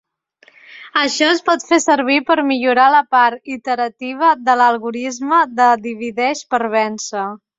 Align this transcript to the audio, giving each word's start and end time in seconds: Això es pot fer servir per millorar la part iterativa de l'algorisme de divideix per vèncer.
Això 1.01 1.27
es 1.33 1.41
pot 1.49 1.65
fer 1.71 1.77
servir 1.83 2.15
per 2.29 2.37
millorar 2.47 2.87
la 2.95 3.03
part 3.17 3.53
iterativa 3.57 4.31
de 4.49 4.57
l'algorisme 4.63 5.43
de 5.63 5.71
divideix 5.87 6.45
per 6.55 6.63
vèncer. 6.79 7.27